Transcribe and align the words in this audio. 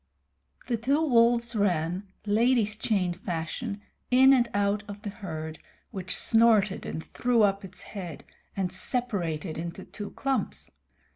The 0.65 0.77
two 0.77 0.99
wolves 1.07 1.55
ran, 1.55 2.07
ladies' 2.25 2.75
chain 2.75 3.13
fashion, 3.13 3.83
in 4.09 4.33
and 4.33 4.49
out 4.51 4.81
of 4.87 5.03
the 5.03 5.11
herd, 5.11 5.59
which 5.91 6.15
snorted 6.17 6.87
and 6.87 7.03
threw 7.03 7.43
up 7.43 7.63
its 7.63 7.83
head, 7.83 8.23
and 8.57 8.71
separated 8.73 9.59
into 9.59 9.85
two 9.85 10.09
clumps. 10.09 10.71